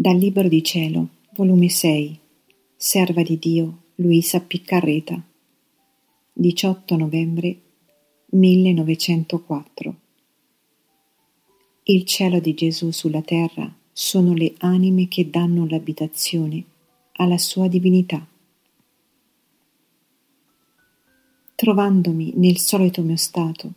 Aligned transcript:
Dal 0.00 0.16
Libro 0.16 0.48
di 0.48 0.64
Cielo, 0.64 1.08
volume 1.34 1.68
6, 1.68 2.18
Serva 2.74 3.22
di 3.22 3.38
Dio, 3.38 3.82
Luisa 3.96 4.40
Piccarreta, 4.40 5.22
18 6.32 6.96
novembre 6.96 7.60
1904. 8.30 9.94
Il 11.82 12.06
cielo 12.06 12.40
di 12.40 12.54
Gesù 12.54 12.92
sulla 12.92 13.20
terra 13.20 13.70
sono 13.92 14.32
le 14.32 14.54
anime 14.60 15.06
che 15.06 15.28
danno 15.28 15.66
l'abitazione 15.66 16.64
alla 17.16 17.36
sua 17.36 17.68
divinità. 17.68 18.26
Trovandomi 21.54 22.32
nel 22.36 22.56
solito 22.56 23.02
mio 23.02 23.16
stato, 23.16 23.70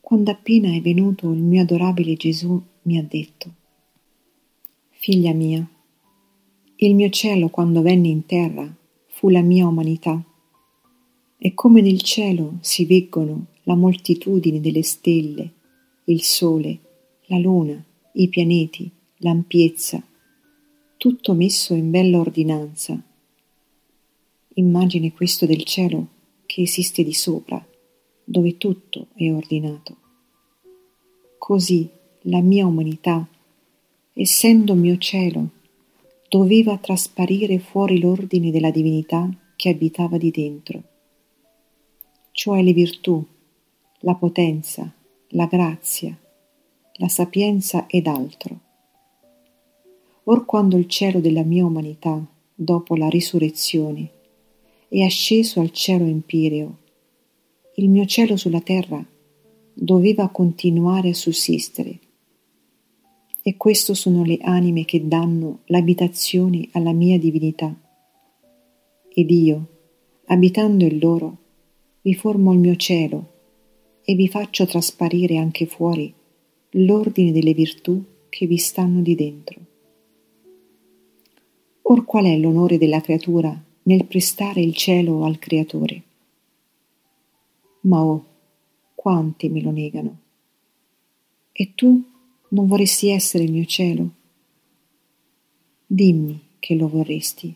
quando 0.00 0.30
appena 0.30 0.74
è 0.74 0.80
venuto 0.80 1.30
il 1.30 1.42
mio 1.42 1.60
adorabile 1.60 2.14
Gesù 2.14 2.58
mi 2.84 2.96
ha 2.96 3.02
detto 3.02 3.64
Figlia 5.06 5.32
mia, 5.32 5.64
il 6.74 6.96
mio 6.96 7.08
cielo 7.10 7.48
quando 7.48 7.80
venne 7.80 8.08
in 8.08 8.26
terra 8.26 8.76
fu 9.06 9.28
la 9.28 9.40
mia 9.40 9.64
umanità, 9.64 10.20
e 11.38 11.54
come 11.54 11.80
nel 11.80 12.02
cielo 12.02 12.58
si 12.60 12.86
veggono 12.86 13.46
la 13.62 13.76
moltitudine 13.76 14.60
delle 14.60 14.82
stelle, 14.82 15.52
il 16.06 16.22
sole, 16.22 16.80
la 17.26 17.38
luna, 17.38 17.80
i 18.14 18.28
pianeti, 18.28 18.90
l'ampiezza, 19.18 20.04
tutto 20.96 21.34
messo 21.34 21.74
in 21.74 21.92
bella 21.92 22.18
ordinanza. 22.18 23.00
Immagine 24.54 25.12
questo 25.12 25.46
del 25.46 25.62
cielo 25.62 26.08
che 26.46 26.62
esiste 26.62 27.04
di 27.04 27.14
sopra, 27.14 27.64
dove 28.24 28.56
tutto 28.56 29.06
è 29.14 29.32
ordinato. 29.32 29.96
Così 31.38 31.88
la 32.22 32.40
mia 32.40 32.66
umanità 32.66 33.24
essendo 34.18 34.74
mio 34.74 34.96
cielo, 34.96 35.50
doveva 36.30 36.78
trasparire 36.78 37.58
fuori 37.58 38.00
l'ordine 38.00 38.50
della 38.50 38.70
divinità 38.70 39.28
che 39.54 39.68
abitava 39.68 40.16
di 40.16 40.30
dentro, 40.30 40.82
cioè 42.32 42.62
le 42.62 42.72
virtù, 42.72 43.22
la 44.00 44.14
potenza, 44.14 44.90
la 45.28 45.44
grazia, 45.44 46.18
la 46.94 47.08
sapienza 47.08 47.86
ed 47.86 48.06
altro. 48.06 48.60
Or 50.24 50.46
quando 50.46 50.78
il 50.78 50.88
cielo 50.88 51.20
della 51.20 51.42
mia 51.42 51.66
umanità, 51.66 52.26
dopo 52.54 52.96
la 52.96 53.10
risurrezione, 53.10 54.10
è 54.88 55.02
asceso 55.02 55.60
al 55.60 55.72
cielo 55.72 56.06
empireo, 56.06 56.78
il 57.74 57.90
mio 57.90 58.06
cielo 58.06 58.38
sulla 58.38 58.62
terra 58.62 59.04
doveva 59.74 60.30
continuare 60.30 61.10
a 61.10 61.14
sussistere 61.14 61.98
e 63.46 63.56
questo 63.56 63.94
sono 63.94 64.24
le 64.24 64.38
anime 64.40 64.84
che 64.84 65.06
danno 65.06 65.60
l'abitazione 65.66 66.68
alla 66.72 66.90
mia 66.90 67.16
divinità. 67.16 67.72
Ed 69.08 69.30
io, 69.30 69.66
abitando 70.24 70.82
in 70.82 70.98
loro, 70.98 71.36
vi 72.02 72.12
formo 72.14 72.52
il 72.52 72.58
mio 72.58 72.74
cielo 72.74 73.34
e 74.04 74.16
vi 74.16 74.26
faccio 74.26 74.66
trasparire 74.66 75.36
anche 75.36 75.66
fuori 75.66 76.12
l'ordine 76.70 77.30
delle 77.30 77.54
virtù 77.54 78.02
che 78.28 78.46
vi 78.46 78.56
stanno 78.56 79.00
di 79.00 79.14
dentro. 79.14 79.60
Or 81.82 82.04
qual 82.04 82.24
è 82.24 82.36
l'onore 82.36 82.78
della 82.78 83.00
creatura 83.00 83.56
nel 83.84 84.06
prestare 84.06 84.60
il 84.60 84.74
cielo 84.74 85.22
al 85.22 85.38
Creatore? 85.38 86.02
Ma 87.82 88.04
oh, 88.04 88.24
quanti 88.92 89.48
me 89.48 89.62
lo 89.62 89.70
negano. 89.70 90.18
E 91.52 91.70
tu 91.76 92.14
non 92.48 92.66
vorresti 92.66 93.08
essere 93.08 93.44
il 93.44 93.52
mio 93.52 93.64
cielo? 93.64 94.10
Dimmi 95.84 96.40
che 96.60 96.76
lo 96.76 96.88
vorresti. 96.88 97.54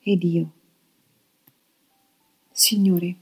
Ed 0.00 0.22
io, 0.24 0.52
Signore, 2.50 3.16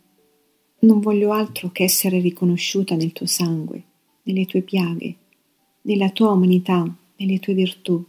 non 0.81 1.01
voglio 1.01 1.33
altro 1.33 1.71
che 1.71 1.85
essere 1.85 2.19
riconosciuta 2.21 2.95
nel 2.95 3.13
tuo 3.13 3.27
sangue, 3.27 3.85
nelle 4.23 4.47
tue 4.47 4.63
piaghe, 4.63 5.17
nella 5.83 6.09
tua 6.11 6.31
umanità, 6.31 6.83
nelle 7.17 7.39
tue 7.39 7.53
virtù. 7.53 8.03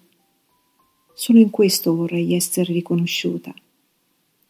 Solo 1.14 1.40
in 1.40 1.50
questo 1.50 1.94
vorrei 1.94 2.34
essere 2.34 2.72
riconosciuta, 2.72 3.54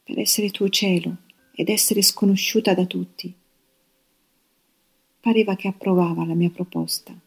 per 0.03 0.19
essere 0.19 0.51
tuo 0.51 0.69
cielo 0.69 1.17
ed 1.53 1.69
essere 1.69 2.03
sconosciuta 2.03 2.75
da 2.75 2.85
tutti. 2.85 3.33
Pareva 5.19 5.55
che 5.55 5.67
approvava 5.67 6.23
la 6.23 6.35
mia 6.35 6.51
proposta 6.51 7.19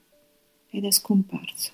ed 0.74 0.84
è 0.84 0.90
scomparso. 0.90 1.70